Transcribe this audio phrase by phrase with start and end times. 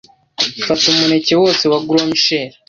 [0.65, 2.49] fata umuneke wose wa gros Michel